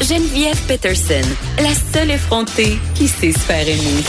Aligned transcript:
Geneviève 0.00 0.60
Peterson, 0.68 1.26
la 1.58 1.74
seule 1.74 2.12
effrontée 2.12 2.78
qui 2.94 3.08
sait 3.08 3.32
se 3.32 3.40
faire 3.40 3.66
aimer. 3.66 4.04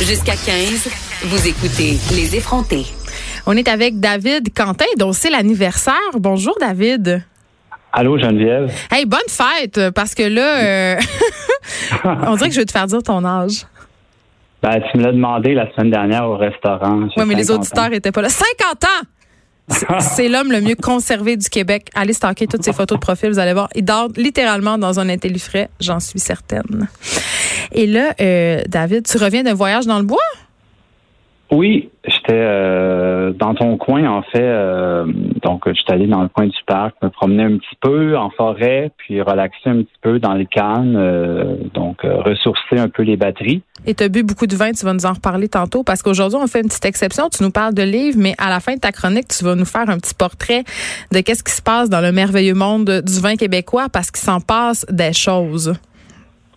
Jusqu'à 0.00 0.32
15, 0.32 0.88
vous 1.24 1.46
écoutez 1.46 1.98
Les 2.14 2.34
effrontés. 2.34 2.86
On 3.46 3.52
est 3.58 3.68
avec 3.68 4.00
David 4.00 4.54
Quentin, 4.56 4.86
dont 4.96 5.12
c'est 5.12 5.28
l'anniversaire. 5.28 5.94
Bonjour, 6.14 6.56
David. 6.58 7.22
Allô, 7.92 8.18
Geneviève. 8.18 8.72
Hey, 8.90 9.04
bonne 9.04 9.20
fête, 9.28 9.90
parce 9.90 10.14
que 10.14 10.22
là, 10.22 10.64
euh, 10.64 10.96
on 12.26 12.36
dirait 12.36 12.48
que 12.48 12.54
je 12.54 12.60
vais 12.60 12.66
te 12.66 12.72
faire 12.72 12.86
dire 12.86 13.02
ton 13.02 13.24
âge. 13.26 13.66
Ben, 14.62 14.80
tu 14.90 14.98
me 14.98 15.04
l'as 15.04 15.12
demandé 15.12 15.52
la 15.52 15.70
semaine 15.72 15.90
dernière 15.90 16.26
au 16.26 16.38
restaurant. 16.38 17.06
Oui, 17.16 17.24
mais 17.26 17.34
les 17.34 17.50
auditeurs 17.50 17.92
étaient 17.92 18.12
pas 18.12 18.22
là. 18.22 18.30
50 18.30 18.84
ans! 18.84 19.06
C'est 20.00 20.28
l'homme 20.28 20.50
le 20.50 20.60
mieux 20.60 20.74
conservé 20.74 21.36
du 21.36 21.48
Québec. 21.48 21.90
Allez 21.94 22.12
stocker 22.12 22.46
toutes 22.46 22.64
ses 22.64 22.72
photos 22.72 22.96
de 22.96 23.00
profil, 23.00 23.30
vous 23.30 23.38
allez 23.38 23.52
voir. 23.52 23.68
Il 23.74 23.84
dort 23.84 24.08
littéralement 24.16 24.78
dans 24.78 24.98
un 24.98 25.08
intellifrais, 25.08 25.68
j'en 25.80 26.00
suis 26.00 26.18
certaine. 26.18 26.88
Et 27.72 27.86
là, 27.86 28.14
euh, 28.20 28.62
David, 28.66 29.06
tu 29.06 29.18
reviens 29.18 29.42
d'un 29.42 29.54
voyage 29.54 29.86
dans 29.86 29.98
le 29.98 30.04
bois? 30.04 30.18
Oui, 31.50 31.88
j'étais 32.04 32.32
euh, 32.32 33.32
dans 33.32 33.54
ton 33.54 33.78
coin 33.78 34.06
en 34.06 34.22
fait. 34.22 34.42
Euh, 34.42 35.06
donc, 35.42 35.64
j'étais 35.66 35.92
allé 35.92 36.06
dans 36.06 36.22
le 36.22 36.28
coin 36.28 36.46
du 36.46 36.58
parc, 36.66 36.94
me 37.02 37.08
promener 37.08 37.44
un 37.44 37.56
petit 37.56 37.76
peu 37.80 38.18
en 38.18 38.28
forêt, 38.30 38.90
puis 38.98 39.22
relaxer 39.22 39.70
un 39.70 39.82
petit 39.82 39.98
peu 40.02 40.18
dans 40.18 40.34
le 40.34 40.44
calme, 40.44 40.94
euh, 40.96 41.56
donc 41.72 42.02
ressourcer 42.02 42.78
un 42.78 42.88
peu 42.88 43.02
les 43.02 43.16
batteries. 43.16 43.62
Et 43.86 43.94
tu 43.94 44.04
as 44.04 44.08
bu 44.08 44.22
beaucoup 44.22 44.46
de 44.46 44.56
vin, 44.56 44.72
tu 44.72 44.84
vas 44.84 44.92
nous 44.92 45.06
en 45.06 45.14
reparler 45.14 45.48
tantôt, 45.48 45.84
parce 45.84 46.02
qu'aujourd'hui, 46.02 46.38
on 46.42 46.46
fait 46.46 46.60
une 46.60 46.68
petite 46.68 46.84
exception. 46.84 47.30
Tu 47.30 47.42
nous 47.42 47.50
parles 47.50 47.74
de 47.74 47.82
livres, 47.82 48.18
mais 48.20 48.34
à 48.36 48.50
la 48.50 48.60
fin 48.60 48.74
de 48.74 48.80
ta 48.80 48.92
chronique, 48.92 49.28
tu 49.28 49.42
vas 49.44 49.54
nous 49.54 49.64
faire 49.64 49.88
un 49.88 49.96
petit 49.96 50.14
portrait 50.14 50.64
de 51.12 51.20
qu'est-ce 51.20 51.42
qui 51.42 51.52
se 51.52 51.62
passe 51.62 51.88
dans 51.88 52.02
le 52.02 52.12
merveilleux 52.12 52.54
monde 52.54 53.02
du 53.06 53.20
vin 53.20 53.36
québécois, 53.36 53.86
parce 53.90 54.10
qu'il 54.10 54.22
s'en 54.22 54.40
passe 54.40 54.84
des 54.90 55.14
choses. 55.14 55.72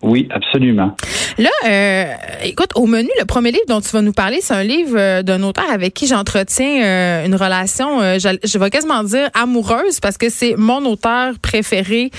Oui, 0.02 0.26
absolument. 0.30 0.96
Là, 1.38 1.50
euh, 1.64 2.04
écoute, 2.42 2.70
au 2.74 2.86
menu, 2.86 3.08
le 3.20 3.24
premier 3.24 3.52
livre 3.52 3.64
dont 3.68 3.80
tu 3.80 3.90
vas 3.90 4.02
nous 4.02 4.12
parler, 4.12 4.40
c'est 4.40 4.52
un 4.52 4.64
livre 4.64 4.96
euh, 4.98 5.22
d'un 5.22 5.44
auteur 5.44 5.70
avec 5.70 5.94
qui 5.94 6.08
j'entretiens 6.08 6.82
euh, 6.84 7.26
une 7.26 7.36
relation, 7.36 8.00
je, 8.18 8.36
je, 8.42 8.58
vais 8.58 8.70
quasiment 8.70 9.04
dire 9.04 9.30
amoureuse, 9.32 10.00
parce 10.00 10.18
que 10.18 10.28
c'est 10.28 10.56
mon 10.56 10.84
auteur 10.86 11.34
préféré 11.40 12.10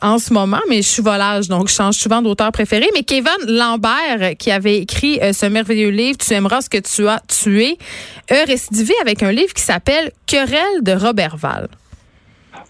en 0.00 0.18
ce 0.18 0.32
moment, 0.32 0.60
mais 0.68 0.76
je 0.76 0.88
suis 0.88 1.02
volage, 1.02 1.48
donc 1.48 1.68
je 1.68 1.74
change 1.74 1.96
souvent 1.96 2.22
d'auteur 2.22 2.52
préféré. 2.52 2.86
Mais 2.94 3.02
Kevin 3.02 3.30
Lambert, 3.48 4.36
qui 4.38 4.50
avait 4.50 4.78
écrit 4.78 5.18
ce 5.32 5.46
merveilleux 5.46 5.90
livre, 5.90 6.18
Tu 6.18 6.32
aimeras 6.34 6.62
ce 6.62 6.70
que 6.70 6.78
tu 6.78 7.08
as 7.08 7.20
tué, 7.26 7.78
a 8.30 8.44
récidivé 8.44 8.94
avec 9.00 9.22
un 9.22 9.32
livre 9.32 9.52
qui 9.54 9.62
s'appelle 9.62 10.12
Querelle 10.26 10.82
de 10.82 10.92
Robert 10.92 11.36
Val. 11.36 11.68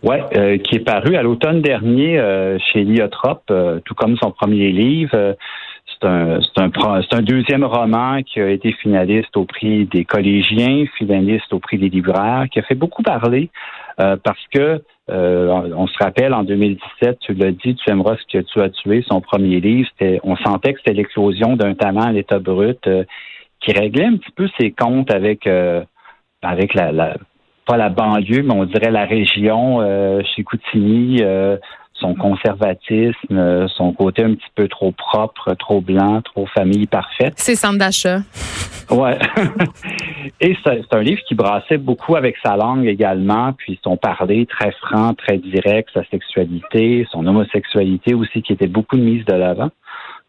Oui, 0.02 0.16
euh, 0.36 0.58
qui 0.58 0.76
est 0.76 0.84
paru 0.84 1.14
à 1.14 1.22
l'automne 1.22 1.62
dernier 1.62 2.18
euh, 2.18 2.58
chez 2.58 2.82
Liotrop, 2.82 3.42
euh, 3.50 3.78
tout 3.84 3.94
comme 3.94 4.16
son 4.16 4.32
premier 4.32 4.72
livre. 4.72 5.36
C'est 5.86 6.08
un, 6.08 6.40
un, 6.56 7.00
un, 7.12 7.22
deuxième 7.22 7.64
roman 7.64 8.20
qui 8.24 8.40
a 8.40 8.50
été 8.50 8.72
finaliste 8.72 9.36
au 9.36 9.44
prix 9.44 9.84
des 9.84 10.04
collégiens, 10.04 10.86
finaliste 10.98 11.52
au 11.52 11.60
prix 11.60 11.78
des 11.78 11.88
libraires, 11.88 12.46
qui 12.50 12.58
a 12.58 12.62
fait 12.62 12.74
beaucoup 12.74 13.02
parler 13.02 13.50
parce 13.96 14.44
que 14.52 14.82
on 15.08 15.86
se 15.86 15.98
rappelle 16.02 16.34
en 16.34 16.42
2017, 16.42 17.18
tu 17.20 17.34
l'as 17.34 17.52
dit, 17.52 17.76
tu 17.76 17.90
aimeras 17.90 18.16
ce 18.16 18.38
que 18.38 18.42
tu 18.42 18.60
as 18.60 18.70
tué, 18.70 19.04
son 19.06 19.20
premier 19.20 19.60
livre, 19.60 19.88
on 20.24 20.34
sentait 20.36 20.72
que 20.72 20.78
c'était 20.78 20.94
l'éclosion 20.94 21.54
d'un 21.56 21.74
talent 21.74 22.02
à 22.02 22.12
l'état 22.12 22.40
brut 22.40 22.80
qui 23.60 23.72
réglait 23.72 24.06
un 24.06 24.16
petit 24.16 24.32
peu 24.34 24.48
ses 24.58 24.72
comptes 24.72 25.12
avec 25.12 25.48
avec 26.42 26.74
la, 26.74 26.90
la 26.90 27.16
pas 27.66 27.76
la 27.76 27.88
banlieue, 27.88 28.42
mais 28.42 28.54
on 28.54 28.64
dirait 28.64 28.90
la 28.90 29.04
région, 29.04 29.80
euh, 29.80 30.20
chez 30.34 30.42
Coutini, 30.42 31.18
euh, 31.22 31.56
son 31.94 32.14
conservatisme, 32.14 33.14
euh, 33.32 33.68
son 33.68 33.92
côté 33.92 34.24
un 34.24 34.34
petit 34.34 34.50
peu 34.54 34.68
trop 34.68 34.92
propre, 34.92 35.54
trop 35.54 35.80
blanc, 35.80 36.20
trop 36.22 36.46
famille 36.46 36.86
parfaite. 36.86 37.34
C'est 37.36 37.54
centre 37.54 37.78
d'achat. 37.78 38.20
Ouais. 38.90 39.18
Et 40.40 40.56
c'est 40.64 40.92
un 40.92 41.02
livre 41.02 41.22
qui 41.26 41.34
brassait 41.34 41.78
beaucoup 41.78 42.16
avec 42.16 42.36
sa 42.44 42.56
langue 42.56 42.86
également, 42.86 43.52
puis 43.52 43.78
son 43.82 43.96
parler 43.96 44.46
très 44.46 44.72
franc, 44.72 45.14
très 45.14 45.38
direct, 45.38 45.90
sa 45.94 46.04
sexualité, 46.06 47.06
son 47.10 47.26
homosexualité 47.26 48.14
aussi, 48.14 48.42
qui 48.42 48.52
était 48.52 48.66
beaucoup 48.66 48.96
mise 48.96 49.24
de 49.24 49.34
l'avant. 49.34 49.70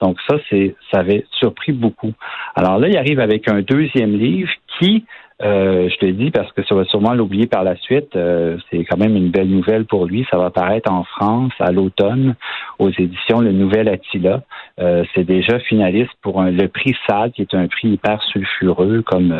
Donc 0.02 0.18
ça, 0.28 0.36
c'est 0.50 0.76
ça 0.92 1.00
avait 1.00 1.26
surpris 1.32 1.72
beaucoup. 1.72 2.14
Alors 2.56 2.78
là, 2.78 2.88
il 2.88 2.98
arrive 2.98 3.20
avec 3.20 3.48
un 3.48 3.62
deuxième 3.62 4.16
livre 4.18 4.52
qui 4.80 5.06
euh, 5.42 5.90
je 5.90 5.98
te 5.98 6.06
dis 6.06 6.32
parce 6.32 6.52
que 6.52 6.64
ça 6.64 6.76
va 6.76 6.86
sûrement 6.86 7.14
l'oublier 7.14 7.48
par 7.48 7.64
la 7.64 7.76
suite. 7.76 8.16
Euh, 8.16 8.58
c'est 8.70 8.86
quand 8.86 8.98
même 8.98 9.16
une 9.16 9.30
belle 9.30 9.50
nouvelle 9.50 9.86
pour 9.86 10.06
lui. 10.06 10.26
Ça 10.30 10.38
va 10.38 10.50
paraître 10.52 10.92
en 10.92 11.04
France 11.04 11.54
à 11.60 11.72
l'automne 11.72 12.36
aux 12.80 12.90
éditions 12.90 13.40
Le 13.40 13.52
Nouvel 13.52 13.90
Attila. 13.90 14.42
Euh, 14.80 15.04
c'est 15.14 15.24
déjà 15.24 15.60
finaliste 15.60 16.14
pour 16.22 16.42
le 16.42 16.68
prix 16.68 16.96
SAD, 17.08 17.34
qui 17.34 17.42
est 17.42 17.54
un 17.56 17.68
prix 17.68 17.90
hyper 17.90 18.22
sulfureux, 18.24 19.02
comme 19.02 19.36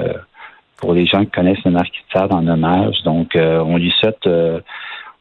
pour 0.78 0.94
les 0.94 1.06
gens 1.06 1.24
qui 1.24 1.32
connaissent 1.32 1.64
le 1.64 1.72
marquis 1.72 2.02
de 2.14 2.20
Sade 2.20 2.34
en 2.34 2.46
hommage. 2.48 3.02
Donc, 3.04 3.36
on 3.36 3.78
lui 3.78 3.94
souhaite 4.00 4.28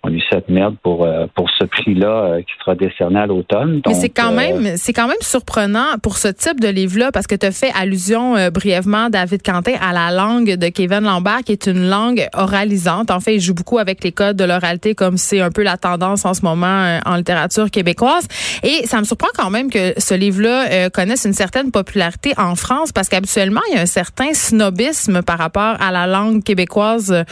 on 0.04 0.08
lui 0.08 0.22
cette 0.30 0.48
merde 0.48 0.74
pour 0.82 1.04
euh, 1.04 1.26
pour 1.34 1.48
ce 1.58 1.64
prix-là 1.64 2.08
euh, 2.08 2.38
qui 2.40 2.52
sera 2.58 2.74
décerné 2.74 3.20
à 3.20 3.26
l'automne. 3.26 3.80
Mais 3.86 3.94
c'est 3.94 4.08
quand 4.08 4.32
euh, 4.32 4.36
même 4.36 4.76
c'est 4.76 4.92
quand 4.92 5.06
même 5.06 5.16
surprenant 5.20 5.96
pour 6.02 6.18
ce 6.18 6.28
type 6.28 6.58
de 6.58 6.68
livre-là 6.68 7.12
parce 7.12 7.28
que 7.28 7.36
tu 7.36 7.46
as 7.46 7.52
fait 7.52 7.70
allusion 7.74 8.34
brièvement 8.50 9.10
David 9.10 9.42
Quentin 9.42 9.74
à 9.80 9.92
la 9.92 10.10
langue 10.10 10.56
de 10.56 10.68
Kevin 10.68 11.00
Lambert 11.00 11.42
qui 11.44 11.52
est 11.52 11.66
une 11.66 11.88
langue 11.88 12.26
oralisante. 12.34 13.10
En 13.10 13.20
fait, 13.20 13.36
il 13.36 13.40
joue 13.40 13.54
beaucoup 13.54 13.78
avec 13.78 14.02
les 14.02 14.10
codes 14.10 14.36
de 14.36 14.44
l'oralité 14.44 14.94
comme 14.94 15.16
c'est 15.16 15.40
un 15.40 15.50
peu 15.50 15.62
la 15.62 15.76
tendance 15.76 16.24
en 16.24 16.34
ce 16.34 16.42
moment 16.42 16.98
en 17.06 17.16
littérature 17.16 17.70
québécoise 17.70 18.26
et 18.64 18.86
ça 18.86 18.98
me 18.98 19.04
surprend 19.04 19.28
quand 19.36 19.50
même 19.50 19.70
que 19.70 19.94
ce 19.98 20.14
livre-là 20.14 20.90
connaisse 20.90 21.24
une 21.24 21.32
certaine 21.32 21.70
popularité 21.70 22.32
en 22.38 22.56
France 22.56 22.90
parce 22.92 23.08
qu'habituellement 23.08 23.60
il 23.70 23.76
y 23.76 23.78
a 23.78 23.82
un 23.82 23.86
certain 23.86 24.32
snobisme 24.32 25.22
par 25.22 25.38
rapport 25.38 25.76
à 25.80 25.92
la 25.92 26.06
langue 26.06 26.42
québécoise 26.42 27.24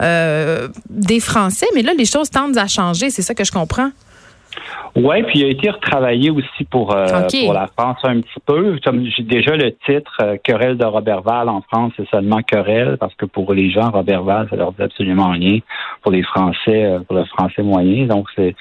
des 0.00 1.20
Français 1.20 1.66
mais 1.74 1.82
là 1.82 1.92
les 1.96 2.04
choses 2.16 2.30
tendent 2.30 2.56
à 2.56 2.66
changer, 2.66 3.10
c'est 3.10 3.22
ça 3.22 3.34
que 3.34 3.44
je 3.44 3.52
comprends? 3.52 3.90
Oui, 4.94 5.22
puis 5.24 5.40
il 5.40 5.44
a 5.44 5.48
été 5.48 5.68
retravaillé 5.68 6.30
aussi 6.30 6.64
pour, 6.70 6.94
euh, 6.94 7.06
pour 7.44 7.52
la 7.52 7.66
France 7.66 7.98
un 8.04 8.20
petit 8.22 8.40
peu. 8.46 8.78
Comme 8.82 9.04
j'ai 9.04 9.22
déjà 9.22 9.54
le 9.54 9.72
titre 9.84 10.16
euh, 10.22 10.36
Querelle 10.42 10.78
de 10.78 10.86
Robertval 10.86 11.50
en 11.50 11.60
France, 11.60 11.92
c'est 11.98 12.08
seulement 12.08 12.40
querelle, 12.40 12.96
parce 12.98 13.14
que 13.16 13.26
pour 13.26 13.52
les 13.52 13.70
gens, 13.70 13.90
Robertval, 13.90 14.48
ça 14.48 14.56
leur 14.56 14.72
dit 14.72 14.82
absolument 14.82 15.32
rien. 15.32 15.58
Pour 16.00 16.12
les 16.12 16.22
Français, 16.22 16.84
euh, 16.84 17.00
pour 17.00 17.16
le 17.16 17.26
français 17.26 17.62
moyen. 17.62 18.06
Donc 18.06 18.28
c'est 18.34 18.54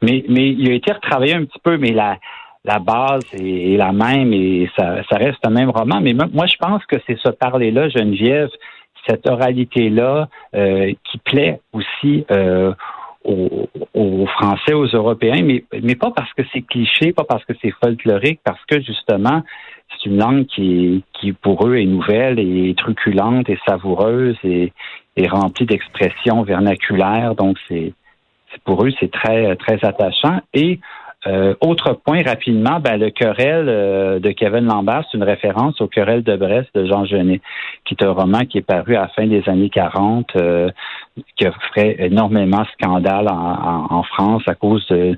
mais, 0.00 0.24
mais 0.28 0.48
il 0.48 0.70
a 0.70 0.74
été 0.74 0.90
retravaillé 0.90 1.34
un 1.34 1.44
petit 1.44 1.60
peu, 1.62 1.76
mais 1.76 1.90
la 1.90 2.16
la 2.64 2.78
base 2.78 3.24
est, 3.34 3.76
la 3.76 3.92
même 3.92 4.32
et 4.32 4.70
ça, 4.74 5.02
ça 5.10 5.16
reste 5.16 5.44
un 5.44 5.50
même 5.50 5.68
roman. 5.68 6.00
Mais 6.00 6.14
moi, 6.14 6.46
je 6.46 6.56
pense 6.56 6.82
que 6.86 6.96
c'est 7.06 7.18
ce 7.18 7.28
parler-là, 7.28 7.88
Geneviève, 7.88 8.48
cette 9.06 9.26
oralité-là, 9.26 10.28
qui 10.54 11.18
plaît 11.18 11.60
aussi 11.72 12.24
aux, 13.24 14.26
Français, 14.26 14.72
aux 14.72 14.86
Européens, 14.86 15.42
mais, 15.42 15.64
mais 15.82 15.94
pas 15.94 16.10
parce 16.10 16.32
que 16.34 16.42
c'est 16.52 16.62
cliché, 16.62 17.12
pas 17.12 17.24
parce 17.24 17.44
que 17.44 17.52
c'est 17.62 17.72
folklorique, 17.82 18.40
parce 18.44 18.62
que 18.66 18.80
justement, 18.80 19.42
c'est 19.90 20.08
une 20.08 20.18
langue 20.18 20.46
qui, 20.46 21.04
qui 21.12 21.32
pour 21.32 21.66
eux 21.66 21.76
est 21.76 21.84
nouvelle 21.84 22.38
et 22.38 22.74
truculente 22.76 23.48
et 23.48 23.58
savoureuse 23.66 24.36
et, 24.44 24.72
et 25.16 25.28
remplie 25.28 25.66
d'expressions 25.66 26.42
vernaculaires. 26.42 27.34
Donc 27.34 27.58
c'est 27.68 27.92
pour 28.64 28.84
eux 28.84 28.90
c'est 29.00 29.10
très 29.10 29.56
très 29.56 29.78
attachant 29.82 30.40
et 30.52 30.78
euh, 31.26 31.54
autre 31.60 31.92
point 31.92 32.22
rapidement, 32.22 32.80
ben, 32.80 32.98
le 32.98 33.10
querelle 33.10 33.68
euh, 33.68 34.18
de 34.18 34.32
Kevin 34.32 34.66
Lambert, 34.66 35.04
c'est 35.10 35.16
une 35.16 35.22
référence 35.22 35.80
au 35.80 35.86
querelle 35.86 36.24
de 36.24 36.34
Brest 36.36 36.68
de 36.74 36.84
Jean 36.84 37.04
Genet, 37.04 37.40
qui 37.84 37.94
est 37.94 38.04
un 38.04 38.10
roman 38.10 38.40
qui 38.40 38.58
est 38.58 38.66
paru 38.66 38.96
à 38.96 39.02
la 39.02 39.08
fin 39.08 39.26
des 39.26 39.48
années 39.48 39.70
40, 39.70 40.30
euh, 40.34 40.70
qui 41.36 41.46
a 41.46 41.52
fait 41.74 41.96
énormément 42.00 42.64
scandale 42.72 43.28
en, 43.28 44.02
France 44.02 44.42
à 44.46 44.56
cause 44.56 44.84
de, 44.88 45.16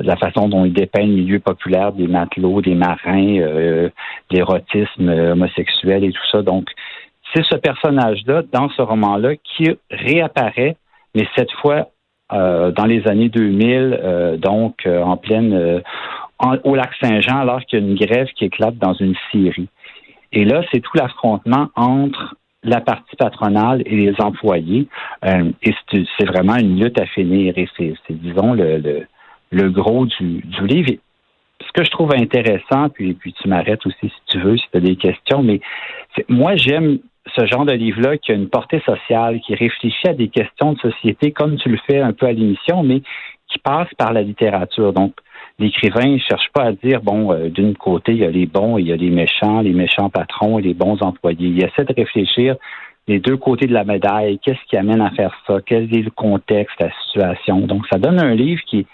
la 0.00 0.16
façon 0.16 0.48
dont 0.48 0.64
il 0.64 0.72
dépeint 0.72 1.06
le 1.06 1.12
milieu 1.12 1.38
populaire 1.38 1.92
des 1.92 2.08
matelots, 2.08 2.60
des 2.60 2.74
marins, 2.74 3.88
l'érotisme 4.30 5.08
homosexuel 5.08 6.04
et 6.04 6.10
tout 6.10 6.26
ça. 6.32 6.42
Donc, 6.42 6.68
c'est 7.32 7.44
ce 7.44 7.56
personnage-là, 7.56 8.42
dans 8.52 8.68
ce 8.70 8.82
roman-là, 8.82 9.36
qui 9.36 9.70
réapparaît, 9.90 10.76
mais 11.14 11.26
cette 11.36 11.52
fois 11.52 11.88
euh, 12.32 12.72
dans 12.72 12.86
les 12.86 13.06
années 13.06 13.28
2000, 13.28 14.00
euh, 14.02 14.36
donc 14.36 14.84
euh, 14.84 15.00
en 15.00 15.16
pleine 15.16 15.82
au 16.64 16.74
lac 16.74 16.90
Saint-Jean, 17.00 17.38
alors 17.38 17.64
qu'il 17.64 17.78
y 17.78 17.82
a 17.82 17.86
une 17.86 17.94
grève 17.94 18.26
qui 18.34 18.44
éclate 18.44 18.76
dans 18.78 18.94
une 18.94 19.14
scierie. 19.30 19.68
Et 20.32 20.44
là, 20.44 20.62
c'est 20.70 20.80
tout 20.80 20.96
l'affrontement 20.96 21.68
entre 21.76 22.34
la 22.62 22.80
partie 22.80 23.16
patronale 23.16 23.82
et 23.86 23.96
les 23.96 24.14
employés. 24.18 24.88
et 25.24 25.74
c'est 25.92 26.26
vraiment 26.26 26.56
une 26.56 26.78
lutte 26.78 27.00
à 27.00 27.06
finir. 27.06 27.54
Et 27.56 27.68
c'est, 27.76 27.94
disons, 28.10 28.52
le, 28.52 29.06
le, 29.50 29.70
gros 29.70 30.04
du, 30.04 30.42
du 30.42 30.66
livre. 30.66 30.90
ce 31.60 31.72
que 31.72 31.84
je 31.84 31.90
trouve 31.90 32.12
intéressant, 32.12 32.90
puis, 32.90 33.14
puis 33.14 33.32
tu 33.32 33.48
m'arrêtes 33.48 33.86
aussi 33.86 34.08
si 34.08 34.20
tu 34.26 34.38
veux, 34.40 34.58
si 34.58 34.64
tu 34.70 34.76
as 34.76 34.80
des 34.80 34.96
questions, 34.96 35.42
mais 35.42 35.60
moi, 36.28 36.56
j'aime 36.56 36.98
ce 37.34 37.46
genre 37.46 37.64
de 37.64 37.72
livre-là 37.72 38.18
qui 38.18 38.32
a 38.32 38.34
une 38.34 38.48
portée 38.48 38.80
sociale, 38.80 39.40
qui 39.40 39.54
réfléchit 39.54 40.08
à 40.08 40.14
des 40.14 40.28
questions 40.28 40.72
de 40.72 40.78
société, 40.78 41.32
comme 41.32 41.56
tu 41.56 41.68
le 41.68 41.78
fais 41.86 42.00
un 42.00 42.12
peu 42.12 42.26
à 42.26 42.32
l'émission, 42.32 42.82
mais 42.82 43.00
qui 43.48 43.58
passe 43.58 43.88
par 43.98 44.12
la 44.12 44.22
littérature. 44.22 44.92
Donc, 44.92 45.14
l'écrivain 45.58 46.06
ne 46.06 46.18
cherche 46.18 46.48
pas 46.52 46.64
à 46.64 46.72
dire, 46.72 47.00
bon, 47.02 47.32
euh, 47.32 47.48
d'une 47.48 47.76
côté, 47.76 48.12
il 48.12 48.18
y 48.18 48.24
a 48.24 48.30
les 48.30 48.46
bons, 48.46 48.78
il 48.78 48.88
y 48.88 48.92
a 48.92 48.96
les 48.96 49.10
méchants, 49.10 49.60
les 49.60 49.72
méchants 49.72 50.10
patrons 50.10 50.58
et 50.58 50.62
les 50.62 50.74
bons 50.74 51.02
employés. 51.02 51.48
Il 51.48 51.64
essaie 51.64 51.84
de 51.84 51.94
réfléchir 51.94 52.56
les 53.08 53.20
deux 53.20 53.36
côtés 53.36 53.66
de 53.66 53.74
la 53.74 53.84
médaille. 53.84 54.38
Qu'est-ce 54.40 54.64
qui 54.68 54.76
amène 54.76 55.00
à 55.00 55.10
faire 55.10 55.34
ça? 55.46 55.58
Quel 55.64 55.84
est 55.94 56.02
le 56.02 56.10
contexte, 56.10 56.78
la 56.80 56.90
situation? 57.04 57.60
Donc, 57.60 57.86
ça 57.90 57.98
donne 57.98 58.20
un 58.20 58.34
livre 58.34 58.62
qui, 58.66 58.86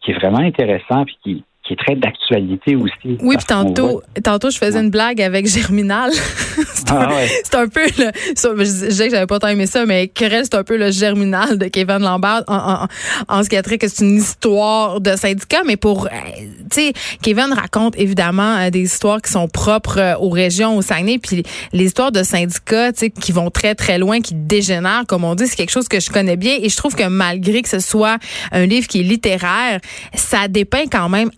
qui 0.00 0.10
est 0.10 0.14
vraiment 0.14 0.38
intéressant 0.38 1.04
puis 1.04 1.18
qui, 1.22 1.44
qui 1.68 1.74
est 1.74 1.76
très 1.76 1.94
d'actualité 1.96 2.76
aussi. 2.76 3.18
Oui, 3.20 3.36
puis 3.36 3.46
tantôt, 3.46 4.02
tantôt, 4.24 4.50
je 4.50 4.56
faisais 4.56 4.80
une 4.80 4.90
blague 4.90 5.20
avec 5.20 5.46
Germinal. 5.46 6.10
c'est 6.74 6.90
un, 6.90 7.08
ah 7.10 7.58
un, 7.58 7.68
peu 7.68 7.82
le, 7.98 8.10
je 8.34 8.62
disais 8.88 9.08
que 9.08 9.14
j'avais 9.14 9.26
pas 9.26 9.38
tant 9.38 9.48
aimé 9.48 9.66
ça, 9.66 9.84
mais 9.84 10.08
Querelle, 10.08 10.44
c'est 10.44 10.54
un 10.54 10.64
peu 10.64 10.78
le 10.78 10.90
Germinal 10.90 11.58
de 11.58 11.66
Kevin 11.66 11.98
Lambert 11.98 12.44
en, 12.46 12.56
en, 12.56 12.86
en 13.28 13.42
ce 13.42 13.50
qui 13.50 13.56
a 13.56 13.62
trait 13.62 13.76
que 13.76 13.86
c'est 13.86 14.02
une 14.02 14.16
histoire 14.16 15.02
de 15.02 15.14
syndicat, 15.14 15.60
mais 15.66 15.76
pour, 15.76 16.06
euh, 16.06 16.08
tu 16.70 16.80
sais, 16.80 16.92
Kevin 17.22 17.52
raconte 17.52 17.98
évidemment 17.98 18.56
euh, 18.56 18.70
des 18.70 18.82
histoires 18.82 19.20
qui 19.20 19.30
sont 19.30 19.46
propres 19.46 19.98
euh, 19.98 20.16
aux 20.16 20.30
régions, 20.30 20.74
au 20.78 20.82
Saguenay, 20.82 21.18
puis 21.18 21.42
les 21.74 21.84
histoires 21.84 22.12
de 22.12 22.22
syndicats, 22.22 22.92
tu 22.92 23.00
sais, 23.00 23.10
qui 23.10 23.32
vont 23.32 23.50
très, 23.50 23.74
très 23.74 23.98
loin, 23.98 24.22
qui 24.22 24.34
dégénèrent, 24.34 25.04
comme 25.06 25.24
on 25.24 25.34
dit, 25.34 25.46
c'est 25.46 25.56
quelque 25.56 25.70
chose 25.70 25.88
que 25.88 26.00
je 26.00 26.08
connais 26.08 26.36
bien 26.36 26.56
et 26.62 26.70
je 26.70 26.76
trouve 26.78 26.94
que 26.94 27.06
malgré 27.08 27.60
que 27.60 27.68
ce 27.68 27.80
soit 27.80 28.16
un 28.52 28.64
livre 28.64 28.86
qui 28.86 29.00
est 29.00 29.04
littéraire, 29.04 29.80
ça 30.14 30.48
dépeint 30.48 30.86
quand 30.90 31.10
même 31.10 31.30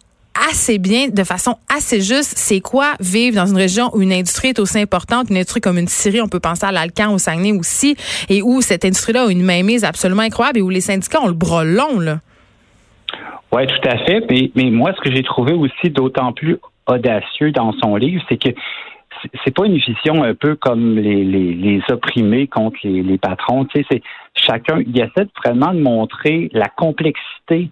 assez 0.49 0.79
bien, 0.79 1.09
de 1.09 1.25
façon 1.25 1.57
assez 1.75 2.01
juste, 2.01 2.35
c'est 2.37 2.61
quoi 2.61 2.93
vivre 3.01 3.37
dans 3.37 3.47
une 3.47 3.57
région 3.57 3.91
où 3.95 4.03
une 4.03 4.13
industrie 4.13 4.49
est 4.49 4.59
aussi 4.59 4.79
importante, 4.79 5.31
une 5.31 5.37
industrie 5.37 5.61
comme 5.61 5.79
une 5.79 5.89
Syrie, 5.89 6.21
on 6.21 6.29
peut 6.29 6.41
penser 6.41 6.65
à 6.65 6.73
l'Alcan, 6.73 7.13
au 7.13 7.19
Saguenay 7.19 7.53
aussi, 7.53 7.97
et 8.29 8.43
où 8.43 8.61
cette 8.61 8.85
industrie-là 8.85 9.27
a 9.27 9.31
une 9.31 9.43
mainmise 9.43 9.85
absolument 9.85 10.23
incroyable 10.23 10.59
et 10.59 10.63
où 10.63 10.71
les 10.71 10.81
syndicats 10.81 11.21
ont 11.23 11.29
le 11.29 11.35
bras 11.35 11.65
long, 11.65 12.01
là? 12.01 12.19
Oui, 13.53 13.67
tout 13.67 13.89
à 13.89 13.99
fait. 13.99 14.25
Mais, 14.55 14.71
moi, 14.71 14.93
ce 14.95 15.01
que 15.01 15.15
j'ai 15.15 15.25
trouvé 15.25 15.53
aussi 15.53 15.91
d'autant 15.91 16.33
plus 16.33 16.57
audacieux 16.87 17.51
dans 17.51 17.73
son 17.73 17.97
livre, 17.97 18.23
c'est 18.29 18.37
que 18.37 18.51
c'est 19.45 19.55
pas 19.55 19.67
une 19.67 19.77
vision 19.77 20.23
un 20.23 20.35
peu 20.35 20.55
comme 20.55 20.97
les, 20.97 21.83
opprimés 21.91 22.47
contre 22.47 22.79
les, 22.85 23.19
patrons. 23.19 23.65
Tu 23.67 23.81
sais, 23.81 23.87
c'est 23.91 24.03
chacun, 24.35 24.81
il 24.87 24.97
essaie 24.99 25.27
vraiment 25.45 25.75
de 25.75 25.81
montrer 25.81 26.49
la 26.53 26.69
complexité 26.69 27.71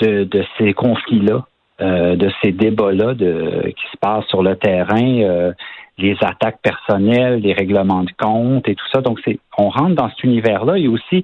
de 0.00 0.44
ces 0.58 0.74
conflits-là. 0.74 1.46
Euh, 1.82 2.16
de 2.16 2.30
ces 2.42 2.52
débats-là 2.52 3.12
qui 3.14 3.86
se 3.92 3.98
passent 4.00 4.24
sur 4.28 4.42
le 4.42 4.56
terrain, 4.56 5.20
euh, 5.20 5.52
les 5.98 6.16
attaques 6.22 6.58
personnelles, 6.62 7.40
les 7.40 7.52
règlements 7.52 8.02
de 8.02 8.12
compte 8.18 8.66
et 8.66 8.74
tout 8.74 8.86
ça. 8.94 9.02
Donc, 9.02 9.20
c'est 9.26 9.38
on 9.58 9.68
rentre 9.68 9.94
dans 9.94 10.08
cet 10.08 10.24
univers-là. 10.24 10.78
Il 10.78 10.84
y 10.84 10.86
a 10.86 10.90
aussi 10.90 11.22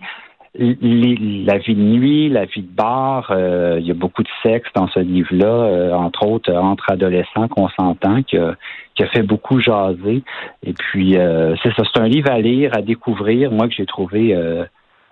la 0.54 1.56
vie 1.56 1.74
de 1.74 1.80
nuit, 1.80 2.28
la 2.28 2.44
vie 2.44 2.60
de 2.60 2.70
bar. 2.70 3.30
Euh, 3.30 3.78
il 3.80 3.86
y 3.86 3.90
a 3.90 3.94
beaucoup 3.94 4.22
de 4.22 4.28
sexe 4.42 4.68
dans 4.74 4.88
ce 4.88 5.00
livre-là, 5.00 5.96
entre 5.96 6.26
autres 6.26 6.52
entre 6.52 6.92
adolescents 6.92 7.48
qu'on 7.48 7.70
s'entend, 7.70 8.22
qui 8.22 8.36
a, 8.36 8.54
qui 8.94 9.04
a 9.04 9.06
fait 9.06 9.22
beaucoup 9.22 9.58
jaser. 9.58 10.22
Et 10.66 10.74
puis, 10.74 11.16
c'est 11.62 11.74
ça, 11.74 11.82
c'est 11.94 11.98
un 11.98 12.08
livre 12.08 12.30
à 12.30 12.40
lire, 12.40 12.72
à 12.76 12.82
découvrir, 12.82 13.50
moi, 13.50 13.68
que 13.68 13.74
j'ai 13.74 13.86
trouvé 13.86 14.36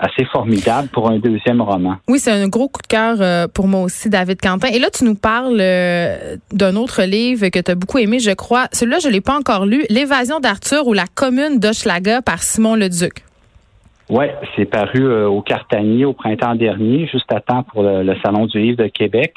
assez 0.01 0.25
formidable 0.25 0.89
pour 0.89 1.11
un 1.11 1.19
deuxième 1.19 1.61
roman. 1.61 1.97
Oui, 2.09 2.19
c'est 2.19 2.33
un 2.33 2.49
gros 2.49 2.69
coup 2.69 2.81
de 2.83 2.87
cœur 2.87 3.17
euh, 3.21 3.47
pour 3.47 3.69
moi 3.69 3.83
aussi, 3.83 4.09
David 4.09 4.41
Quentin. 4.41 4.69
Et 4.69 4.79
là, 4.79 4.89
tu 4.91 5.05
nous 5.05 5.15
parles 5.15 5.59
euh, 5.61 6.37
d'un 6.53 6.75
autre 6.77 7.03
livre 7.03 7.49
que 7.49 7.59
tu 7.59 7.71
as 7.71 7.75
beaucoup 7.75 7.99
aimé, 7.99 8.19
je 8.19 8.31
crois. 8.31 8.67
Celui-là, 8.73 8.99
je 8.99 9.09
ne 9.09 9.13
l'ai 9.13 9.21
pas 9.21 9.37
encore 9.37 9.67
lu, 9.67 9.85
L'évasion 9.91 10.41
d'Arthur 10.41 10.87
ou 10.87 10.95
la 10.95 11.05
commune 11.15 11.59
d'Hochelaga 11.59 12.23
par 12.23 12.43
Simon 12.43 12.75
Leduc. 12.75 13.25
Oui, 14.09 14.25
c'est 14.57 14.65
paru 14.65 15.05
euh, 15.05 15.29
au 15.29 15.41
Cartanier 15.43 16.05
au 16.05 16.15
printemps 16.15 16.57
dernier, 16.57 17.07
juste 17.07 17.31
à 17.33 17.41
temps 17.41 17.63
pour 17.63 17.83
le, 17.83 18.15
Salon 18.25 18.47
du 18.47 18.59
livre 18.59 18.83
de 18.83 18.89
Québec. 18.89 19.35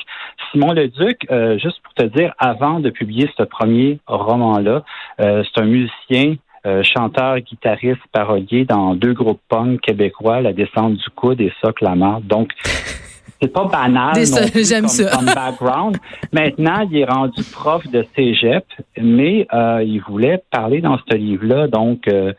Simon 0.51 0.71
Leduc, 0.71 1.27
juste 1.61 1.79
pour 1.83 1.93
te 1.93 2.03
dire, 2.03 2.33
avant 2.39 2.79
de 2.79 2.89
publier 2.89 3.29
ce 3.37 3.43
premier 3.43 3.99
roman-là, 4.07 4.83
c'est 5.17 5.61
un 5.61 5.65
musicien 5.65 6.35
euh, 6.65 6.81
chanteur, 6.83 7.39
guitariste, 7.39 8.01
parolier 8.11 8.65
dans 8.65 8.95
deux 8.95 9.13
groupes 9.13 9.41
punk 9.49 9.81
québécois, 9.81 10.41
La 10.41 10.53
Descente 10.53 10.93
du 10.93 11.09
Coude 11.15 11.41
et 11.41 11.51
Socle 11.61 11.83
la 11.83 12.19
Donc, 12.23 12.51
c'est 13.41 13.51
pas 13.51 13.65
banal 13.65 14.15
J'aime 14.15 14.87
ça. 14.87 15.15
comme 15.15 15.25
background. 15.25 15.97
Maintenant, 16.31 16.87
il 16.89 16.97
est 16.97 17.05
rendu 17.05 17.43
prof 17.51 17.85
de 17.87 18.05
cégep, 18.15 18.65
mais 18.97 19.45
euh, 19.53 19.83
il 19.85 19.99
voulait 20.01 20.41
parler 20.51 20.79
dans 20.79 20.97
ce 21.09 21.15
livre-là, 21.15 21.67
donc 21.67 22.07
euh, 22.07 22.33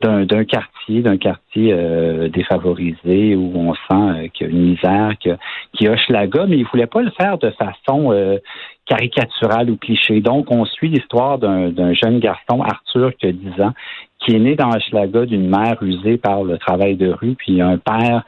d'un 0.00 0.44
quartier, 0.44 1.00
d'un 1.00 1.16
quartier 1.16 1.74
défavorisé 2.28 3.34
où 3.34 3.52
on 3.56 3.74
sent 3.74 4.30
qu'il 4.34 4.46
y 4.46 4.50
a 4.50 4.52
une 4.52 4.70
misère, 4.70 5.12
qui 5.18 5.88
hoche 5.88 6.08
la 6.08 6.26
gomme, 6.26 6.50
mais 6.50 6.58
il 6.58 6.66
voulait 6.66 6.86
pas 6.86 7.02
le 7.02 7.10
faire 7.12 7.38
de 7.38 7.50
façon 7.50 8.12
caricatural 8.86 9.70
ou 9.70 9.76
cliché. 9.76 10.20
Donc, 10.20 10.50
on 10.50 10.64
suit 10.64 10.88
l'histoire 10.88 11.38
d'un 11.38 11.92
jeune 11.94 12.20
garçon, 12.20 12.62
Arthur, 12.62 13.12
qui 13.16 13.26
a 13.26 13.32
10 13.32 13.62
ans, 13.62 13.72
qui 14.20 14.34
est 14.34 14.38
né 14.38 14.54
dans 14.54 14.70
Hochelaga 14.70 15.26
d'une 15.26 15.48
mère 15.48 15.82
usée 15.82 16.16
par 16.16 16.44
le 16.44 16.58
travail 16.58 16.96
de 16.96 17.10
rue, 17.10 17.34
puis 17.34 17.60
un 17.60 17.78
père 17.78 18.24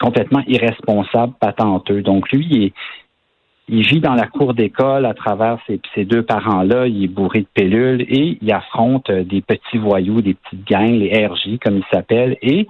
complètement 0.00 0.42
irresponsable, 0.46 1.32
patenteux. 1.40 2.02
Donc, 2.02 2.30
lui, 2.30 2.46
il, 2.50 2.72
il 3.68 3.86
vit 3.86 4.00
dans 4.00 4.14
la 4.14 4.26
cour 4.26 4.54
d'école 4.54 5.04
à 5.06 5.14
travers 5.14 5.58
ses, 5.66 6.04
deux 6.04 6.22
parents-là, 6.22 6.86
il 6.86 7.04
est 7.04 7.08
bourré 7.08 7.40
de 7.40 7.46
pilules 7.52 8.02
et 8.02 8.38
il 8.40 8.52
affronte 8.52 9.10
des 9.10 9.42
petits 9.42 9.78
voyous, 9.78 10.22
des 10.22 10.34
petites 10.34 10.66
gangs, 10.66 10.98
les 10.98 11.26
RJ, 11.26 11.58
comme 11.62 11.76
ils 11.76 11.84
s'appellent, 11.92 12.36
et 12.40 12.66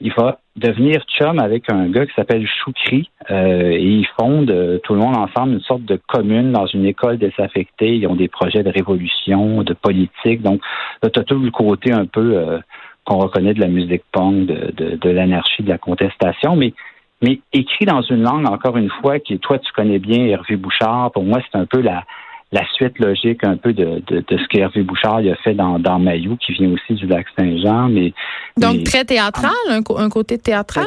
il 0.00 0.12
va 0.12 0.38
devenir 0.54 1.02
chum 1.08 1.40
avec 1.40 1.70
un 1.70 1.88
gars 1.88 2.06
qui 2.06 2.14
s'appelle 2.14 2.46
Choukri 2.46 3.10
euh, 3.30 3.70
et 3.70 3.82
ils 3.82 4.06
fondent 4.18 4.50
euh, 4.50 4.78
tout 4.84 4.94
le 4.94 5.00
monde 5.00 5.16
ensemble 5.16 5.54
une 5.54 5.60
sorte 5.60 5.84
de 5.84 6.00
commune 6.06 6.52
dans 6.52 6.66
une 6.66 6.84
école 6.84 7.18
désaffectée. 7.18 7.96
Ils 7.96 8.06
ont 8.06 8.14
des 8.14 8.28
projets 8.28 8.62
de 8.62 8.70
révolution, 8.70 9.64
de 9.64 9.74
politique. 9.74 10.42
Donc, 10.42 10.60
là, 11.02 11.10
tu 11.10 11.24
tout 11.24 11.38
le 11.38 11.50
côté 11.50 11.92
un 11.92 12.06
peu 12.06 12.36
euh, 12.36 12.58
qu'on 13.04 13.18
reconnaît 13.18 13.54
de 13.54 13.60
la 13.60 13.66
musique 13.66 14.04
punk, 14.12 14.46
de, 14.46 14.72
de, 14.76 14.96
de 14.96 15.10
l'anarchie, 15.10 15.64
de 15.64 15.68
la 15.68 15.78
contestation, 15.78 16.54
mais 16.54 16.74
mais 17.22 17.40
écrit 17.52 17.84
dans 17.84 18.02
une 18.02 18.22
langue, 18.22 18.46
encore 18.46 18.76
une 18.76 18.90
fois, 19.00 19.18
qui 19.18 19.38
toi 19.38 19.58
tu 19.58 19.72
connais 19.72 19.98
bien, 19.98 20.24
Hervé 20.26 20.56
Bouchard. 20.56 21.10
Pour 21.12 21.24
moi, 21.24 21.40
c'est 21.50 21.58
un 21.58 21.66
peu 21.66 21.80
la, 21.80 22.04
la 22.52 22.64
suite 22.74 22.98
logique 22.98 23.44
un 23.44 23.56
peu 23.56 23.72
de, 23.72 24.02
de, 24.06 24.24
de 24.26 24.38
ce 24.38 24.46
qu'Hervé 24.48 24.82
Bouchard 24.82 25.18
a 25.18 25.34
fait 25.42 25.54
dans, 25.54 25.78
dans 25.78 25.98
Mayou, 25.98 26.36
qui 26.36 26.52
vient 26.52 26.70
aussi 26.72 26.94
du 26.94 27.06
lac 27.06 27.26
Saint-Jean. 27.38 27.88
Mais, 27.88 28.12
Donc 28.56 28.84
très 28.84 29.04
théâtral, 29.04 29.52
un, 29.68 30.08
côté 30.08 30.38
théâtral? 30.38 30.86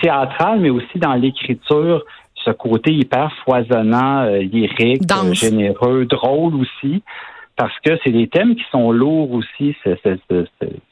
Théâtral, 0.00 0.60
mais 0.60 0.70
aussi 0.70 0.98
dans 0.98 1.14
l'écriture, 1.14 2.04
ce 2.44 2.50
côté 2.50 2.92
hyper 2.92 3.32
foisonnant, 3.44 4.24
euh, 4.24 4.40
lyrique, 4.40 5.02
généreux, 5.32 6.04
drôle 6.04 6.54
aussi 6.56 7.02
parce 7.56 7.74
que 7.84 7.96
c'est 8.02 8.10
des 8.10 8.26
thèmes 8.26 8.56
qui 8.56 8.64
sont 8.72 8.90
lourds 8.90 9.30
aussi. 9.32 9.76
C'est 9.84 9.98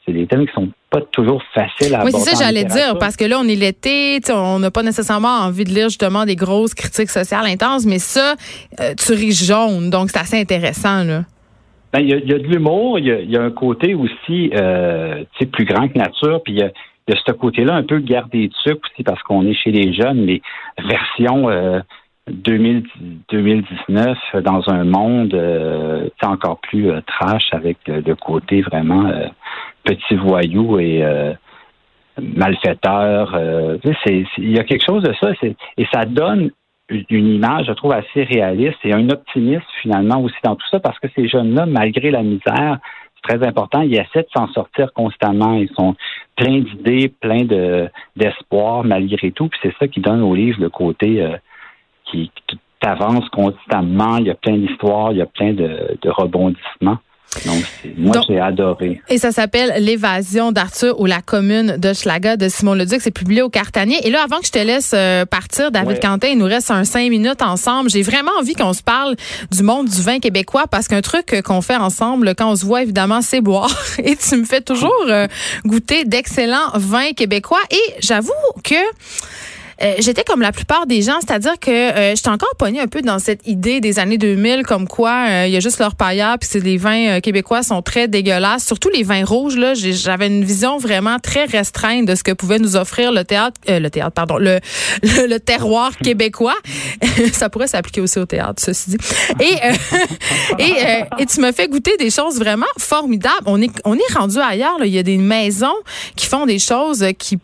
des 0.07 0.27
thèmes 0.27 0.47
qui 0.47 0.53
sont 0.53 0.69
pas 0.89 1.01
toujours 1.11 1.41
faciles 1.53 1.93
à 1.93 2.05
Oui, 2.05 2.11
c'est 2.13 2.35
ça 2.35 2.43
j'allais 2.45 2.63
dire, 2.63 2.97
parce 2.99 3.17
que 3.17 3.25
là, 3.25 3.37
on 3.39 3.47
est 3.47 3.55
l'été, 3.55 4.19
on 4.31 4.59
n'a 4.59 4.71
pas 4.71 4.83
nécessairement 4.83 5.39
envie 5.39 5.65
de 5.65 5.71
lire 5.71 5.89
justement 5.89 6.25
des 6.25 6.35
grosses 6.35 6.73
critiques 6.73 7.09
sociales 7.09 7.45
intenses, 7.47 7.85
mais 7.85 7.99
ça, 7.99 8.35
euh, 8.79 8.93
tu 8.95 9.13
ris 9.13 9.31
jaune, 9.33 9.89
donc 9.89 10.09
c'est 10.09 10.19
assez 10.19 10.39
intéressant, 10.39 11.03
là. 11.03 11.23
Ben, 11.91 11.99
il 11.99 12.09
y, 12.09 12.13
a, 12.13 12.17
y, 12.17 12.33
a, 12.33 12.39
de 12.39 12.47
l'humour, 12.47 12.97
il 12.97 13.05
y, 13.05 13.31
y 13.31 13.37
a, 13.37 13.41
un 13.41 13.51
côté 13.51 13.93
aussi 13.93 14.49
euh, 14.55 15.23
plus 15.51 15.65
grand 15.65 15.87
que 15.87 15.97
nature, 15.97 16.41
puis 16.43 16.53
il 16.53 16.59
y 16.59 16.63
a, 16.63 16.71
ce 17.07 17.31
côté-là 17.33 17.75
un 17.75 17.83
peu 17.83 17.99
guerre 17.99 18.27
des 18.31 18.49
trucs 18.49 18.81
aussi, 18.85 19.03
parce 19.03 19.21
qu'on 19.23 19.45
est 19.45 19.53
chez 19.53 19.71
les 19.71 19.93
jeunes, 19.93 20.23
mais 20.23 20.41
version... 20.79 21.49
Euh, 21.49 21.81
2019 22.29 24.17
dans 24.43 24.69
un 24.69 24.85
monde 24.85 25.33
euh, 25.33 26.07
encore 26.23 26.59
plus 26.59 26.89
euh, 26.89 27.01
trash 27.05 27.49
avec 27.51 27.77
le, 27.87 28.15
côté 28.15 28.61
vraiment 28.61 29.07
euh, 29.07 29.27
petit 29.83 30.15
voyou 30.15 30.79
et 30.79 31.03
euh, 31.03 31.33
malfaiteur. 32.21 33.37
il 34.07 34.51
y 34.51 34.59
a 34.59 34.63
quelque 34.63 34.85
chose 34.85 35.03
de 35.03 35.13
ça 35.19 35.31
et 35.77 35.85
ça 35.91 36.05
donne 36.05 36.51
une 36.89 37.27
image, 37.27 37.65
je 37.67 37.71
trouve, 37.73 37.91
assez 37.91 38.23
réaliste 38.23 38.77
et 38.83 38.93
un 38.93 39.09
optimisme 39.09 39.63
finalement 39.81 40.21
aussi 40.21 40.35
dans 40.43 40.55
tout 40.55 40.67
ça 40.69 40.79
parce 40.79 40.99
que 40.99 41.07
ces 41.15 41.27
jeunes-là, 41.27 41.65
malgré 41.65 42.11
la 42.11 42.21
misère, 42.21 42.77
c'est 43.15 43.35
très 43.35 43.47
important, 43.47 43.81
ils 43.81 43.95
essaient 43.95 44.23
de 44.23 44.29
s'en 44.35 44.47
sortir 44.49 44.93
constamment. 44.93 45.55
Ils 45.55 45.71
sont 45.75 45.95
pleins 46.35 46.59
d'idées, 46.59 47.11
pleins 47.19 47.45
de 47.45 47.89
d'espoir 48.15 48.83
malgré 48.83 49.31
tout. 49.31 49.47
Puis 49.47 49.59
c'est 49.63 49.75
ça 49.79 49.87
qui 49.87 49.99
donne 49.99 50.21
au 50.21 50.35
livre 50.35 50.61
le 50.61 50.69
côté 50.69 51.25
qui, 52.11 52.31
avance 52.85 53.27
constamment. 53.29 54.17
Il 54.17 54.27
y 54.27 54.29
a 54.29 54.35
plein 54.35 54.57
d'histoires, 54.57 55.11
il 55.11 55.19
y 55.19 55.21
a 55.21 55.25
plein 55.25 55.53
de, 55.53 55.97
rebondissements. 56.05 56.97
Donc, 57.47 57.63
moi, 57.97 58.21
j'ai 58.27 58.39
adoré. 58.39 59.01
Et 59.09 59.17
ça 59.17 59.31
s'appelle 59.31 59.73
L'évasion 59.83 60.51
d'Arthur 60.51 60.99
ou 60.99 61.07
la 61.07 61.21
commune 61.21 61.77
de 61.77 61.93
Schlaga 61.93 62.37
de 62.37 62.47
Simon 62.47 62.75
Leduc. 62.75 63.01
C'est 63.01 63.09
publié 63.09 63.41
au 63.41 63.49
Cartanier. 63.49 64.05
Et 64.05 64.11
là, 64.11 64.21
avant 64.23 64.37
que 64.37 64.45
je 64.45 64.51
te 64.51 64.59
laisse 64.59 64.91
euh, 64.93 65.25
partir, 65.25 65.71
David 65.71 65.99
Quentin, 65.99 66.27
il 66.27 66.37
nous 66.37 66.45
reste 66.45 66.69
un 66.69 66.83
cinq 66.83 67.09
minutes 67.09 67.41
ensemble. 67.41 67.89
J'ai 67.89 68.03
vraiment 68.03 68.31
envie 68.39 68.53
qu'on 68.53 68.73
se 68.73 68.83
parle 68.83 69.15
du 69.51 69.63
monde 69.63 69.87
du 69.87 70.01
vin 70.01 70.19
québécois 70.19 70.65
parce 70.69 70.87
qu'un 70.87 71.01
truc 71.01 71.41
qu'on 71.43 71.61
fait 71.61 71.77
ensemble 71.77 72.35
quand 72.35 72.51
on 72.51 72.55
se 72.55 72.65
voit, 72.65 72.83
évidemment, 72.83 73.21
c'est 73.21 73.41
boire. 73.41 73.75
Et 73.97 74.15
tu 74.15 74.37
me 74.37 74.45
fais 74.45 74.61
toujours 74.61 75.05
euh, 75.07 75.25
goûter 75.65 76.05
d'excellents 76.05 76.69
vins 76.75 77.13
québécois. 77.13 77.61
Et 77.71 77.95
j'avoue 77.99 78.31
que 78.63 78.75
euh, 79.83 79.95
j'étais 79.99 80.23
comme 80.23 80.41
la 80.41 80.51
plupart 80.51 80.87
des 80.87 81.01
gens, 81.01 81.19
c'est-à-dire 81.19 81.59
que 81.59 81.71
euh, 81.71 82.15
j'étais 82.15 82.29
encore 82.29 82.55
pognée 82.57 82.79
un 82.79 82.87
peu 82.87 83.01
dans 83.01 83.19
cette 83.19 83.45
idée 83.47 83.81
des 83.81 83.99
années 83.99 84.17
2000, 84.17 84.63
comme 84.63 84.87
quoi 84.87 85.25
euh, 85.27 85.47
il 85.47 85.53
y 85.53 85.57
a 85.57 85.59
juste 85.59 85.79
leur 85.79 85.95
paillard, 85.95 86.37
puis 86.39 86.59
les 86.61 86.77
vins 86.77 87.19
québécois 87.19 87.63
sont 87.63 87.81
très 87.81 88.07
dégueulasses. 88.07 88.65
Surtout 88.65 88.89
les 88.89 89.03
vins 89.03 89.25
rouges, 89.25 89.57
là, 89.57 89.73
j'avais 89.73 90.27
une 90.27 90.43
vision 90.43 90.77
vraiment 90.77 91.19
très 91.19 91.45
restreinte 91.45 92.05
de 92.05 92.15
ce 92.15 92.23
que 92.23 92.31
pouvait 92.31 92.59
nous 92.59 92.75
offrir 92.75 93.11
le 93.11 93.23
théâtre, 93.23 93.59
le 93.67 93.89
théâtre, 93.89 94.11
pardon, 94.11 94.37
le, 94.37 94.59
le, 95.03 95.37
terroir 95.37 95.97
québécois. 95.97 96.55
Ça 97.33 97.49
pourrait 97.49 97.67
s'appliquer 97.67 98.01
aussi 98.01 98.19
au 98.19 98.25
théâtre, 98.25 98.61
ceci 98.63 98.91
dit. 98.91 98.97
Et, 99.39 99.55
et, 100.63 100.73
et 101.19 101.25
tu 101.25 101.41
me 101.41 101.51
fais 101.51 101.67
goûter 101.67 101.97
des 101.97 102.09
choses 102.09 102.37
vraiment 102.37 102.65
formidables. 102.77 103.43
On 103.45 103.61
est, 103.61 103.71
on 103.85 103.95
est 103.95 104.13
rendu 104.13 104.39
ailleurs. 104.39 104.79
Là. 104.79 104.85
Il 104.85 104.93
y 104.93 104.99
a 104.99 105.03
des 105.03 105.17
maisons 105.17 105.75
qui 106.15 106.27
font 106.27 106.45
des 106.45 106.59
choses 106.59 107.05
qui 107.17 107.37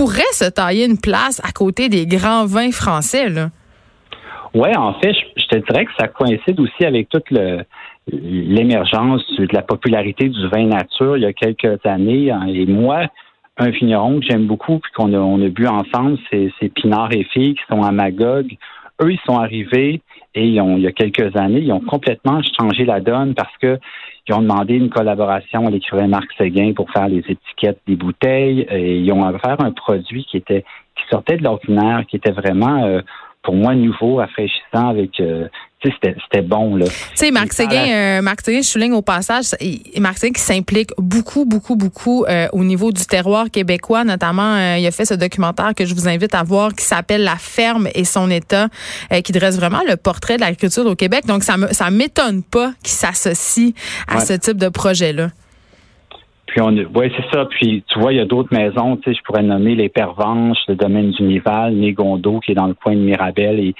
pourrait 0.00 0.32
se 0.32 0.48
tailler 0.48 0.86
une 0.86 0.98
place 0.98 1.42
à 1.44 1.52
côté 1.52 1.90
des 1.90 2.06
grands 2.06 2.46
vins 2.46 2.70
français, 2.70 3.28
là? 3.28 3.50
Oui, 4.54 4.74
en 4.74 4.94
fait, 4.94 5.12
je, 5.36 5.44
te 5.44 5.56
dirais 5.58 5.84
que 5.84 5.92
ça 5.98 6.08
coïncide 6.08 6.58
aussi 6.58 6.86
avec 6.86 7.10
toute 7.10 7.30
l'émergence 8.08 9.22
de 9.38 9.46
la 9.52 9.60
popularité 9.60 10.30
du 10.30 10.48
vin 10.48 10.64
nature 10.64 11.18
il 11.18 11.24
y 11.24 11.26
a 11.26 11.34
quelques 11.34 11.84
années. 11.84 12.30
Hein. 12.30 12.46
Et 12.48 12.64
moi, 12.64 13.08
un 13.58 13.68
vigneron 13.68 14.20
que 14.20 14.26
j'aime 14.26 14.46
beaucoup 14.46 14.78
puis 14.78 14.90
qu'on 14.96 15.12
a, 15.12 15.18
on 15.18 15.44
a 15.44 15.50
bu 15.50 15.66
ensemble, 15.66 16.16
c'est, 16.30 16.50
Pinard 16.70 17.12
et 17.12 17.24
Filles 17.24 17.56
qui 17.56 17.62
sont 17.68 17.82
à 17.82 17.92
Magog. 17.92 18.46
Eux, 19.02 19.12
ils 19.12 19.20
sont 19.26 19.36
arrivés 19.36 20.00
et 20.34 20.46
il 20.46 20.54
y 20.54 20.86
a 20.86 20.92
quelques 20.92 21.36
années, 21.36 21.60
ils 21.60 21.72
ont 21.72 21.80
complètement 21.80 22.40
changé 22.58 22.86
la 22.86 23.00
donne 23.00 23.34
parce 23.34 23.54
que 23.58 23.78
ils 24.28 24.34
ont 24.34 24.42
demandé 24.42 24.74
une 24.74 24.90
collaboration 24.90 25.66
à 25.66 25.70
l'écrivain 25.70 26.06
Marc 26.06 26.30
Séguin 26.38 26.72
pour 26.74 26.90
faire 26.90 27.08
les 27.08 27.18
étiquettes 27.18 27.80
des 27.86 27.96
bouteilles. 27.96 28.66
Et 28.70 28.98
ils 28.98 29.12
ont 29.12 29.26
offert 29.26 29.60
un 29.60 29.72
produit 29.72 30.24
qui 30.24 30.36
était 30.36 30.64
qui 30.96 31.04
sortait 31.10 31.36
de 31.36 31.44
l'ordinaire, 31.44 32.04
qui 32.06 32.16
était 32.16 32.32
vraiment 32.32 32.84
euh, 32.84 33.00
pour 33.42 33.54
moi 33.54 33.74
nouveau, 33.74 34.16
rafraîchissant 34.16 34.88
avec 34.90 35.18
euh, 35.20 35.48
c'était 35.82 36.42
bon 36.42 36.76
là. 36.76 36.84
Tu 36.86 36.92
sais 37.14 37.30
Marc 37.30 37.52
Séguin 37.52 37.88
euh, 37.90 38.22
Marc 38.22 38.42
Séguin 38.42 38.60
je 38.60 38.66
souligne 38.66 38.92
au 38.92 39.02
passage 39.02 39.46
Marc 39.98 40.18
Séguin 40.18 40.32
qui 40.32 40.40
s'implique 40.40 40.90
beaucoup 40.98 41.46
beaucoup 41.46 41.74
beaucoup 41.74 42.24
euh, 42.26 42.48
au 42.52 42.64
niveau 42.64 42.92
du 42.92 43.04
terroir 43.06 43.50
québécois 43.50 44.04
notamment 44.04 44.56
euh, 44.56 44.76
il 44.78 44.86
a 44.86 44.90
fait 44.90 45.06
ce 45.06 45.14
documentaire 45.14 45.74
que 45.74 45.86
je 45.86 45.94
vous 45.94 46.06
invite 46.06 46.34
à 46.34 46.42
voir 46.42 46.74
qui 46.74 46.84
s'appelle 46.84 47.24
La 47.24 47.36
ferme 47.36 47.88
et 47.94 48.04
son 48.04 48.30
état 48.30 48.68
qui 49.24 49.32
dresse 49.32 49.56
vraiment 49.56 49.80
le 49.88 49.96
portrait 49.96 50.36
de 50.36 50.42
l'agriculture 50.42 50.84
au 50.84 50.94
Québec 50.94 51.24
donc 51.26 51.44
ça 51.44 51.56
me 51.56 51.68
ça 51.68 51.90
m'étonne 51.90 52.42
pas 52.42 52.72
qu'il 52.82 52.92
s'associe 52.92 53.72
à 54.06 54.20
ce 54.20 54.34
type 54.34 54.58
de 54.58 54.68
projet 54.68 55.12
là. 55.12 55.28
Puis 56.50 56.60
on, 56.60 56.72
ouais, 56.72 57.12
c'est 57.16 57.30
ça. 57.32 57.44
Puis 57.44 57.84
tu 57.86 58.00
vois, 58.00 58.12
il 58.12 58.16
y 58.16 58.20
a 58.20 58.24
d'autres 58.24 58.52
maisons. 58.52 58.96
Tu 58.96 59.10
sais, 59.10 59.16
je 59.16 59.22
pourrais 59.22 59.42
nommer 59.42 59.76
les 59.76 59.88
Pervenches, 59.88 60.58
le 60.66 60.74
domaine 60.74 61.12
du 61.12 61.22
Nival, 61.22 61.74
Négondo, 61.74 62.40
qui 62.40 62.52
est 62.52 62.56
dans 62.56 62.66
le 62.66 62.74
coin 62.74 62.94
de 62.94 63.00
Mirabel. 63.00 63.60
Et, 63.60 63.74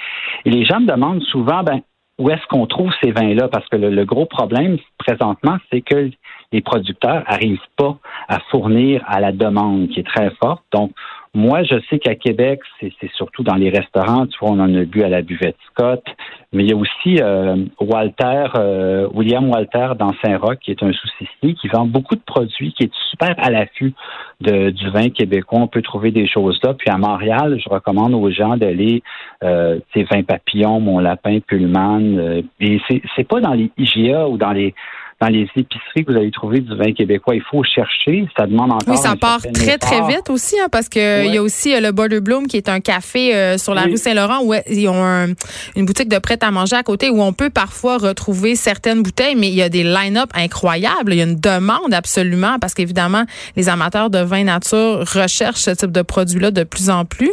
les 0.45 0.63
gens 0.63 0.79
me 0.79 0.87
demandent 0.87 1.21
souvent, 1.23 1.63
ben, 1.63 1.81
où 2.17 2.29
est-ce 2.29 2.45
qu'on 2.47 2.65
trouve 2.67 2.91
ces 3.03 3.11
vins-là? 3.11 3.49
Parce 3.49 3.67
que 3.67 3.75
le, 3.75 4.05
gros 4.05 4.25
problème 4.25 4.77
présentement, 4.97 5.57
c'est 5.69 5.81
que 5.81 6.11
les 6.53 6.61
producteurs 6.61 7.23
n'arrivent 7.29 7.59
pas 7.75 7.97
à 8.29 8.39
fournir 8.51 9.03
à 9.05 9.19
la 9.19 9.33
demande 9.33 9.89
qui 9.89 9.99
est 9.99 10.07
très 10.07 10.29
forte. 10.41 10.63
Donc, 10.73 10.91
moi, 11.33 11.63
je 11.63 11.75
sais 11.89 11.97
qu'à 11.97 12.15
Québec, 12.15 12.59
c'est 12.81 13.11
surtout 13.15 13.41
dans 13.43 13.55
les 13.55 13.69
restaurants, 13.69 14.27
tu 14.27 14.37
vois, 14.39 14.51
on 14.51 14.59
en 14.59 14.75
a 14.75 14.83
bu 14.83 15.01
à 15.03 15.09
la 15.09 15.21
buvette 15.21 15.55
Scott, 15.69 16.03
mais 16.51 16.63
il 16.63 16.69
y 16.69 16.73
a 16.73 16.75
aussi 16.75 17.21
euh, 17.21 17.55
Walter, 17.79 18.47
euh, 18.55 19.07
William 19.13 19.49
Walter 19.49 19.93
dans 19.97 20.11
Saint-Roch, 20.21 20.59
qui 20.59 20.71
est 20.71 20.83
un 20.83 20.91
sous-cistier, 20.91 21.53
qui 21.53 21.69
vend 21.69 21.85
beaucoup 21.85 22.15
de 22.15 22.21
produits, 22.21 22.73
qui 22.73 22.83
est 22.83 22.91
super 23.09 23.33
à 23.37 23.49
l'affût 23.49 23.93
du 24.41 24.89
vin 24.89 25.09
québécois. 25.09 25.59
On 25.61 25.67
peut 25.67 25.81
trouver 25.81 26.11
des 26.11 26.27
choses 26.27 26.59
là. 26.63 26.73
Puis 26.73 26.89
à 26.89 26.97
Montréal, 26.97 27.57
je 27.63 27.69
recommande 27.69 28.13
aux 28.13 28.29
gens 28.29 28.57
d'aller, 28.57 29.01
euh, 29.43 29.79
vins 30.11 30.23
papillons, 30.23 30.81
mon 30.81 30.99
lapin, 30.99 31.39
Pullman. 31.39 32.17
Euh, 32.17 32.41
et 32.59 32.81
c'est 33.15 33.27
pas 33.27 33.39
dans 33.39 33.53
les 33.53 33.71
IGA 33.77 34.27
ou 34.27 34.37
dans 34.37 34.51
les 34.51 34.73
dans 35.21 35.27
les 35.27 35.47
épiceries 35.55 36.03
que 36.03 36.11
vous 36.11 36.17
allez 36.17 36.31
trouver 36.31 36.59
du 36.61 36.75
vin 36.75 36.91
québécois. 36.93 37.35
Il 37.35 37.43
faut 37.43 37.63
chercher. 37.63 38.27
Ça 38.37 38.47
demande 38.47 38.71
encore. 38.71 38.87
Oui, 38.87 38.97
ça 38.97 39.15
part 39.15 39.41
très, 39.53 39.77
très 39.77 40.01
vite 40.07 40.29
aussi, 40.29 40.59
hein, 40.59 40.67
parce 40.71 40.89
que 40.89 41.25
il 41.25 41.33
y 41.33 41.37
a 41.37 41.43
aussi 41.43 41.73
euh, 41.73 41.79
le 41.79 41.91
Border 41.91 42.19
Bloom, 42.19 42.47
qui 42.47 42.57
est 42.57 42.67
un 42.67 42.79
café 42.79 43.35
euh, 43.35 43.57
sur 43.57 43.75
la 43.75 43.83
rue 43.83 43.97
Saint-Laurent, 43.97 44.39
où 44.43 44.53
ils 44.67 44.89
ont 44.89 45.35
une 45.75 45.85
boutique 45.85 46.09
de 46.09 46.17
prêt 46.17 46.39
à 46.41 46.49
manger 46.49 46.75
à 46.75 46.83
côté, 46.83 47.09
où 47.09 47.21
on 47.21 47.33
peut 47.33 47.51
parfois 47.51 47.97
retrouver 47.97 48.55
certaines 48.55 49.03
bouteilles, 49.03 49.35
mais 49.35 49.49
il 49.49 49.55
y 49.55 49.61
a 49.61 49.69
des 49.69 49.83
line-up 49.83 50.31
incroyables. 50.33 51.13
Il 51.13 51.17
y 51.17 51.21
a 51.21 51.25
une 51.25 51.39
demande 51.39 51.93
absolument, 51.93 52.57
parce 52.59 52.73
qu'évidemment, 52.73 53.23
les 53.55 53.69
amateurs 53.69 54.09
de 54.09 54.19
vin 54.19 54.43
nature 54.43 54.99
recherchent 54.99 55.61
ce 55.61 55.71
type 55.71 55.91
de 55.91 56.01
produit-là 56.01 56.51
de 56.51 56.63
plus 56.63 56.89
en 56.89 57.05
plus. 57.05 57.31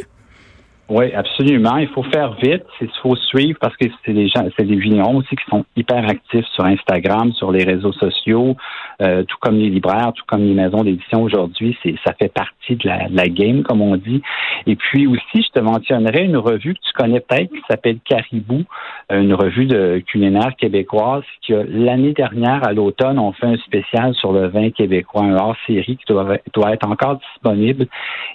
Oui, 0.91 1.13
absolument. 1.13 1.77
Il 1.77 1.89
faut 1.89 2.03
faire 2.05 2.33
vite. 2.43 2.65
Il 2.81 2.89
faut 3.03 3.15
suivre 3.15 3.59
parce 3.61 3.77
que 3.77 3.87
c'est 4.07 4.15
des 4.15 4.29
gens, 4.29 4.49
c'est 4.57 4.65
des 4.65 4.77
vignerons 4.77 5.17
aussi 5.17 5.37
qui 5.37 5.45
sont 5.51 5.65
hyper 5.77 6.09
actifs 6.09 6.47
sur 6.55 6.65
Instagram, 6.65 7.31
sur 7.35 7.53
les 7.53 7.63
réseaux 7.63 7.93
sociaux, 7.93 8.57
euh, 9.03 9.23
tout 9.25 9.37
comme 9.41 9.57
les 9.57 9.69
libraires, 9.69 10.13
tout 10.15 10.25
comme 10.27 10.45
les 10.45 10.55
maisons 10.55 10.83
d'édition 10.83 11.23
aujourd'hui. 11.23 11.77
C'est, 11.83 11.95
ça 12.07 12.15
fait 12.15 12.33
partie 12.33 12.77
de 12.77 12.89
la, 12.89 13.07
la, 13.11 13.29
game, 13.29 13.65
comme 13.65 13.83
on 13.83 13.97
dit. 13.97 14.23
Et 14.67 14.77
puis 14.77 15.07
aussi, 15.07 15.43
je 15.43 15.51
te 15.51 15.61
mentionnerai 15.61 16.25
une 16.25 16.39
revue 16.39 16.73
que 16.73 16.81
tu 16.81 16.93
connais 16.95 17.21
peut-être 17.21 17.51
qui 17.51 17.63
s'appelle 17.69 17.99
Caribou, 18.07 18.65
une 19.11 19.35
revue 19.35 19.67
de 19.67 20.03
culinaire 20.07 20.57
québécoise 20.57 21.25
qui 21.43 21.53
l'année 21.53 22.13
dernière 22.13 22.67
à 22.67 22.73
l'automne 22.73 23.19
ont 23.19 23.33
fait 23.33 23.47
un 23.47 23.57
spécial 23.59 24.15
sur 24.15 24.33
le 24.33 24.49
vin 24.49 24.71
québécois, 24.71 25.23
un 25.23 25.37
hors 25.37 25.57
série 25.67 25.99
qui 25.99 26.05
doit, 26.13 26.39
doit 26.55 26.73
être 26.73 26.89
encore 26.89 27.19
disponible. 27.35 27.87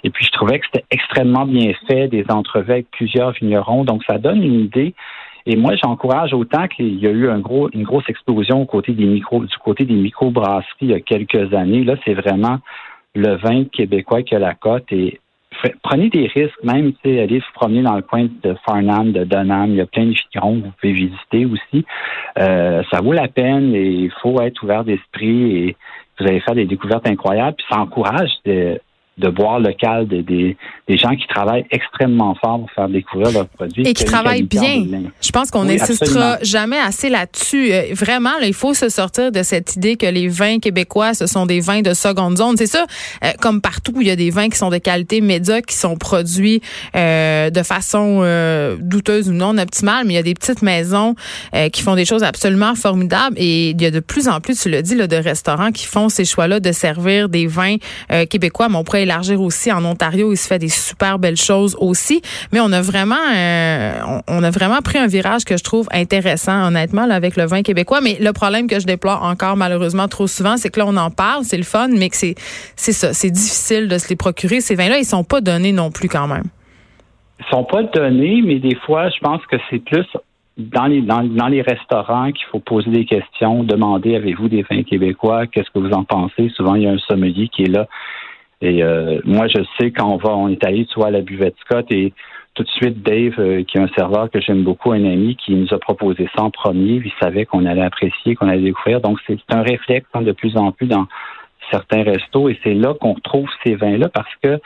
Et 0.04 0.10
puis 0.10 0.24
je 0.24 0.30
trouvais 0.30 0.60
que 0.60 0.66
c'était 0.66 0.84
extrêmement 0.90 1.46
bien 1.46 1.72
fait, 1.88 2.08
des 2.08 2.24
avec 2.54 2.90
plusieurs 2.90 3.32
vignerons. 3.32 3.84
Donc, 3.84 4.02
ça 4.04 4.18
donne 4.18 4.42
une 4.42 4.60
idée. 4.60 4.94
Et 5.46 5.56
moi, 5.56 5.74
j'encourage 5.76 6.32
autant 6.32 6.68
qu'il 6.68 6.98
y 6.98 7.06
a 7.06 7.10
eu 7.10 7.28
une 7.28 7.84
grosse 7.84 8.08
explosion 8.08 8.64
côté 8.64 8.92
des 8.92 9.04
micro, 9.04 9.44
du 9.44 9.56
côté 9.58 9.84
des 9.84 9.94
microbrasseries 9.94 10.64
il 10.80 10.90
y 10.90 10.94
a 10.94 11.00
quelques 11.00 11.52
années. 11.52 11.84
Là, 11.84 11.96
c'est 12.04 12.14
vraiment 12.14 12.60
le 13.14 13.36
vin 13.36 13.64
québécois 13.64 14.22
qui 14.22 14.34
a 14.34 14.38
la 14.38 14.54
cote 14.54 14.90
et 14.90 15.20
prenez 15.82 16.08
des 16.08 16.26
risques, 16.26 16.62
même, 16.62 16.92
sais, 17.02 17.20
allez 17.20 17.38
vous 17.38 17.52
promener 17.54 17.82
dans 17.82 17.96
le 17.96 18.02
coin 18.02 18.26
de 18.42 18.56
Farnham, 18.66 19.12
de 19.12 19.24
Dunham, 19.24 19.70
il 19.70 19.76
y 19.76 19.80
a 19.80 19.86
plein 19.86 20.06
de 20.06 20.14
vignerons 20.32 20.60
que 20.60 20.64
vous 20.64 20.72
pouvez 20.80 20.92
visiter 20.92 21.46
aussi. 21.46 21.84
Euh, 22.38 22.82
ça 22.90 23.00
vaut 23.00 23.12
la 23.12 23.28
peine 23.28 23.74
et 23.74 23.88
il 23.88 24.12
faut 24.22 24.40
être 24.40 24.62
ouvert 24.62 24.84
d'esprit 24.84 25.56
et 25.56 25.76
vous 26.18 26.26
allez 26.26 26.40
faire 26.40 26.54
des 26.54 26.66
découvertes 26.66 27.08
incroyables. 27.08 27.56
Puis 27.56 27.66
ça 27.70 27.80
encourage 27.80 28.30
de, 28.44 28.80
de 29.16 29.28
boire 29.28 29.60
local 29.60 30.08
des, 30.08 30.22
des, 30.22 30.56
des, 30.88 30.96
gens 30.96 31.14
qui 31.14 31.26
travaillent 31.28 31.66
extrêmement 31.70 32.34
fort 32.34 32.58
pour 32.60 32.70
faire 32.72 32.88
découvrir 32.88 33.30
leurs 33.32 33.48
produits. 33.48 33.86
Et 33.86 33.94
qui 33.94 34.04
travaillent 34.04 34.42
bien. 34.42 34.84
Je 35.22 35.30
pense 35.30 35.50
qu'on 35.50 35.64
n'insistera 35.64 36.38
jamais 36.42 36.78
assez 36.78 37.08
là-dessus. 37.08 37.72
Euh, 37.72 37.82
vraiment, 37.92 38.32
il 38.42 38.54
faut 38.54 38.74
se 38.74 38.88
sortir 38.88 39.30
de 39.30 39.42
cette 39.42 39.76
idée 39.76 39.96
que 39.96 40.06
les 40.06 40.26
vins 40.26 40.58
québécois, 40.58 41.14
ce 41.14 41.26
sont 41.26 41.46
des 41.46 41.60
vins 41.60 41.82
de 41.82 41.94
seconde 41.94 42.38
zone. 42.38 42.56
C'est 42.56 42.66
ça, 42.66 42.86
euh, 43.24 43.30
comme 43.40 43.60
partout, 43.60 43.94
il 44.00 44.06
y 44.08 44.10
a 44.10 44.16
des 44.16 44.30
vins 44.30 44.48
qui 44.48 44.58
sont 44.58 44.70
de 44.70 44.78
qualité 44.78 45.20
médiocre, 45.20 45.66
qui 45.66 45.76
sont 45.76 45.96
produits 45.96 46.60
euh, 46.96 47.50
de 47.50 47.62
façon 47.62 48.20
euh, 48.22 48.76
douteuse 48.80 49.28
ou 49.28 49.32
non 49.32 49.58
optimale, 49.58 50.06
mais 50.06 50.14
il 50.14 50.16
y 50.16 50.20
a 50.20 50.22
des 50.22 50.34
petites 50.34 50.62
maisons 50.62 51.14
qui 51.72 51.82
font 51.82 51.94
des 51.94 52.04
choses 52.04 52.22
absolument 52.22 52.74
formidables. 52.74 53.36
Et 53.38 53.70
il 53.70 53.80
y 53.80 53.86
a 53.86 53.90
de 53.90 54.00
plus 54.00 54.28
en 54.28 54.40
plus, 54.40 54.60
tu 54.60 54.70
l'as 54.70 54.82
dit, 54.82 54.96
là, 54.96 55.06
de 55.06 55.16
restaurants 55.16 55.70
qui 55.70 55.86
font 55.86 56.08
ces 56.08 56.24
choix-là 56.24 56.58
de 56.58 56.72
servir 56.72 57.28
des 57.28 57.46
vins 57.46 57.76
québécois. 58.28 58.68
Mais 58.68 58.76
on 58.76 58.84
pourrait 58.84 59.03
élargir 59.04 59.40
aussi 59.40 59.72
en 59.72 59.84
Ontario. 59.84 60.32
Il 60.32 60.36
se 60.36 60.46
fait 60.46 60.58
des 60.58 60.68
super 60.68 61.18
belles 61.18 61.36
choses 61.36 61.76
aussi. 61.80 62.20
Mais 62.52 62.60
on 62.60 62.72
a 62.72 62.82
vraiment, 62.82 63.14
euh, 63.34 63.92
on 64.28 64.42
a 64.42 64.50
vraiment 64.50 64.80
pris 64.82 64.98
un 64.98 65.06
virage 65.06 65.44
que 65.44 65.56
je 65.56 65.64
trouve 65.64 65.88
intéressant, 65.92 66.66
honnêtement, 66.66 67.02
avec 67.02 67.36
le 67.36 67.44
vin 67.44 67.62
québécois. 67.62 68.00
Mais 68.02 68.16
le 68.20 68.32
problème 68.32 68.66
que 68.66 68.80
je 68.80 68.86
déplore 68.86 69.22
encore 69.22 69.56
malheureusement 69.56 70.08
trop 70.08 70.26
souvent, 70.26 70.56
c'est 70.56 70.70
que 70.70 70.80
là, 70.80 70.86
on 70.86 70.96
en 70.96 71.10
parle, 71.10 71.44
c'est 71.44 71.56
le 71.56 71.62
fun, 71.62 71.88
mais 71.88 72.08
que 72.08 72.16
c'est, 72.16 72.34
c'est 72.76 72.92
ça, 72.92 73.12
c'est 73.12 73.30
difficile 73.30 73.88
de 73.88 73.98
se 73.98 74.08
les 74.08 74.16
procurer. 74.16 74.60
Ces 74.60 74.74
vins-là, 74.74 74.98
ils 74.98 75.04
sont 75.04 75.24
pas 75.24 75.40
donnés 75.40 75.72
non 75.72 75.90
plus 75.90 76.08
quand 76.08 76.26
même. 76.26 76.44
Ils 77.40 77.46
sont 77.50 77.64
pas 77.64 77.82
donnés, 77.82 78.42
mais 78.44 78.58
des 78.58 78.76
fois, 78.86 79.08
je 79.10 79.18
pense 79.20 79.44
que 79.46 79.56
c'est 79.70 79.78
plus 79.84 80.06
dans 80.56 80.86
les, 80.86 81.02
dans, 81.02 81.48
les 81.48 81.62
restaurants 81.62 82.30
qu'il 82.30 82.46
faut 82.52 82.60
poser 82.60 82.90
des 82.90 83.04
questions, 83.04 83.64
demander 83.64 84.14
avez-vous 84.14 84.48
des 84.48 84.62
vins 84.62 84.84
québécois, 84.84 85.46
qu'est-ce 85.46 85.70
que 85.70 85.80
vous 85.80 85.92
en 85.92 86.04
pensez? 86.04 86.48
Souvent, 86.50 86.76
il 86.76 86.82
y 86.82 86.86
a 86.86 86.92
un 86.92 86.98
sommelier 86.98 87.48
qui 87.48 87.64
est 87.64 87.70
là 87.70 87.88
et 88.64 88.82
euh, 88.82 89.20
moi, 89.24 89.46
je 89.46 89.62
sais 89.78 89.90
quand 89.90 90.08
on 90.08 90.16
va, 90.16 90.30
on 90.30 90.48
est 90.48 90.64
allé, 90.64 90.86
tu 90.86 90.94
vois, 90.96 91.08
à 91.08 91.10
la 91.10 91.20
buvette 91.20 91.54
Scott 91.60 91.86
et 91.90 92.14
tout 92.54 92.62
de 92.62 92.68
suite, 92.68 93.02
Dave, 93.02 93.34
euh, 93.38 93.62
qui 93.62 93.76
est 93.76 93.80
un 93.80 93.88
serveur 93.88 94.30
que 94.30 94.40
j'aime 94.40 94.62
beaucoup, 94.62 94.92
un 94.92 95.04
ami, 95.04 95.36
qui 95.36 95.54
nous 95.54 95.72
a 95.74 95.78
proposé 95.78 96.28
ça 96.34 96.44
en 96.44 96.50
premier. 96.50 97.02
Il 97.04 97.12
savait 97.20 97.44
qu'on 97.44 97.66
allait 97.66 97.82
apprécier, 97.82 98.36
qu'on 98.36 98.48
allait 98.48 98.62
découvrir. 98.62 99.02
Donc, 99.02 99.18
c'est 99.26 99.38
un 99.50 99.62
réflexe 99.62 100.06
hein, 100.14 100.22
de 100.22 100.32
plus 100.32 100.56
en 100.56 100.72
plus 100.72 100.86
dans 100.86 101.06
certains 101.70 102.04
restos. 102.04 102.48
Et 102.48 102.58
c'est 102.64 102.72
là 102.72 102.94
qu'on 102.94 103.12
retrouve 103.12 103.48
ces 103.64 103.74
vins-là 103.74 104.08
parce 104.08 104.32
que, 104.42 104.58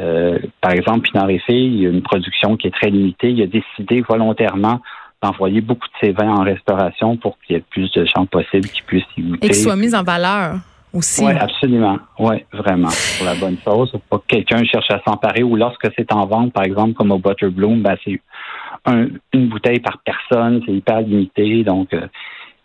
euh, 0.00 0.38
par 0.60 0.72
exemple, 0.72 1.08
Pinard 1.08 1.30
et 1.30 1.40
il 1.48 1.82
y 1.82 1.86
a 1.86 1.90
une 1.90 2.02
production 2.02 2.56
qui 2.56 2.66
est 2.66 2.74
très 2.74 2.90
limitée. 2.90 3.30
Il 3.30 3.42
a 3.42 3.46
décidé 3.46 4.00
volontairement 4.00 4.80
d'envoyer 5.22 5.60
beaucoup 5.60 5.86
de 5.86 6.06
ses 6.06 6.12
vins 6.12 6.34
en 6.34 6.42
restauration 6.42 7.16
pour 7.18 7.38
qu'il 7.38 7.54
y 7.54 7.58
ait 7.60 7.64
plus 7.70 7.92
de 7.92 8.04
gens 8.04 8.26
possibles 8.26 8.68
qui 8.68 8.82
puissent 8.82 9.04
y 9.16 9.22
goûter. 9.22 9.46
Et 9.46 9.50
qu'ils 9.50 9.62
soient 9.62 9.76
mis 9.76 9.94
en 9.94 10.02
valeur 10.02 10.56
Oui, 10.94 11.32
absolument. 11.38 11.98
Oui, 12.20 12.36
vraiment. 12.52 12.90
Pour 13.18 13.26
la 13.26 13.34
bonne 13.34 13.56
chose. 13.64 13.92
Pour 14.08 14.20
que 14.20 14.26
quelqu'un 14.36 14.64
cherche 14.64 14.90
à 14.90 15.00
s'emparer 15.04 15.42
ou 15.42 15.56
lorsque 15.56 15.88
c'est 15.96 16.12
en 16.12 16.26
vente, 16.26 16.52
par 16.52 16.64
exemple, 16.64 16.94
comme 16.94 17.10
au 17.10 17.18
Butterbloom, 17.18 17.82
ben, 17.82 17.96
c'est 18.04 18.20
une 18.86 19.48
bouteille 19.48 19.80
par 19.80 19.98
personne, 20.04 20.62
c'est 20.64 20.72
hyper 20.72 21.00
limité. 21.00 21.64
Donc, 21.64 21.92
euh, 21.92 22.06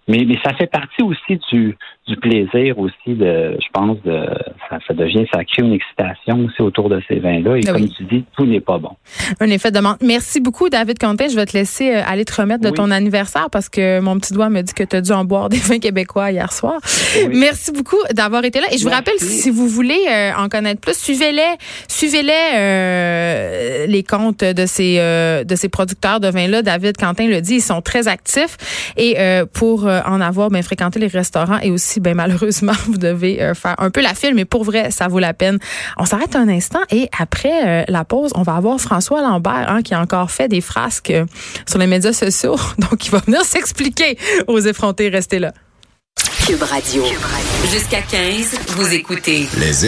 mais, 0.09 0.25
mais 0.27 0.37
ça 0.43 0.53
fait 0.55 0.67
partie 0.67 1.03
aussi 1.03 1.39
du, 1.51 1.77
du 2.09 2.17
plaisir 2.17 2.79
aussi 2.79 2.93
de, 3.07 3.55
je 3.61 3.67
pense, 3.71 4.01
de 4.03 4.25
ça, 4.69 4.93
devient, 4.93 5.25
ça 5.31 5.43
crée 5.45 5.61
une 5.61 5.73
excitation 5.73 6.45
aussi 6.45 6.61
autour 6.61 6.89
de 6.89 7.01
ces 7.07 7.19
vins-là. 7.19 7.57
Et 7.57 7.61
comme 7.61 7.87
tu 7.87 8.03
dis, 8.05 8.25
tout 8.35 8.45
n'est 8.45 8.59
pas 8.59 8.79
bon. 8.79 8.91
Un 9.39 9.49
effet 9.49 9.69
de 9.69 9.77
demande. 9.77 9.97
Merci 10.01 10.39
beaucoup, 10.39 10.69
David 10.69 10.97
Quentin. 10.97 11.27
Je 11.29 11.35
vais 11.35 11.45
te 11.45 11.55
laisser 11.55 11.95
euh, 11.95 12.01
aller 12.05 12.25
te 12.25 12.33
remettre 12.41 12.63
de 12.63 12.71
ton 12.71 12.89
anniversaire 12.89 13.49
parce 13.51 13.69
que 13.69 13.99
mon 13.99 14.17
petit 14.17 14.33
doigt 14.33 14.49
me 14.49 14.61
dit 14.61 14.73
que 14.73 14.83
tu 14.83 14.95
as 14.95 15.01
dû 15.01 15.11
en 15.11 15.23
boire 15.23 15.49
des 15.49 15.57
vins 15.57 15.77
québécois 15.77 16.31
hier 16.31 16.51
soir. 16.51 16.79
Merci 17.31 17.71
beaucoup 17.71 18.01
d'avoir 18.11 18.43
été 18.43 18.59
là. 18.59 18.67
Et 18.71 18.79
je 18.79 18.83
vous 18.83 18.89
rappelle, 18.89 19.19
si 19.19 19.51
vous 19.51 19.67
voulez 19.67 19.99
euh, 20.09 20.31
en 20.35 20.49
connaître 20.49 20.81
plus, 20.81 20.97
suivez-les, 20.97 21.55
suivez-les 21.87 22.57
euh, 22.57 23.85
les 23.85 24.03
comptes 24.03 24.43
de 24.43 24.65
ces 24.65 24.97
de 25.45 25.55
ces 25.55 25.69
producteurs 25.69 26.19
de 26.19 26.29
vins-là. 26.29 26.63
David 26.63 26.97
Quentin 26.97 27.27
le 27.27 27.41
dit, 27.41 27.55
ils 27.55 27.61
sont 27.61 27.81
très 27.81 28.07
actifs. 28.07 28.57
Et 28.97 29.15
pour 29.53 29.87
en 30.05 30.21
avoir, 30.21 30.49
ben, 30.49 30.61
fréquenter 30.63 30.99
les 30.99 31.07
restaurants 31.07 31.59
et 31.59 31.71
aussi 31.71 31.99
ben 31.99 32.15
malheureusement, 32.15 32.73
vous 32.85 32.97
devez 32.97 33.41
euh, 33.41 33.53
faire 33.53 33.75
un 33.77 33.89
peu 33.89 34.01
la 34.01 34.13
file, 34.13 34.35
mais 34.35 34.45
pour 34.45 34.63
vrai, 34.63 34.91
ça 34.91 35.07
vaut 35.07 35.19
la 35.19 35.33
peine. 35.33 35.59
On 35.97 36.05
s'arrête 36.05 36.35
un 36.35 36.47
instant 36.49 36.79
et 36.91 37.09
après 37.17 37.81
euh, 37.81 37.83
la 37.87 38.05
pause, 38.05 38.31
on 38.35 38.43
va 38.43 38.55
avoir 38.55 38.79
François 38.79 39.21
Lambert 39.21 39.65
hein, 39.69 39.81
qui 39.81 39.93
a 39.93 40.01
encore 40.01 40.31
fait 40.31 40.47
des 40.47 40.61
frasques 40.61 41.11
euh, 41.11 41.25
sur 41.67 41.79
les 41.79 41.87
médias 41.87 42.13
sociaux. 42.13 42.55
Donc, 42.77 43.05
il 43.05 43.11
va 43.11 43.19
venir 43.19 43.43
s'expliquer 43.43 44.17
aux 44.47 44.59
effrontés. 44.59 45.09
Restez 45.09 45.39
là. 45.39 45.53
Cube 46.45 46.63
Radio. 46.63 47.03
Jusqu'à 47.71 48.01
15, 48.01 48.59
vous 48.69 48.93
écoutez. 48.93 49.47
Les 49.57 49.85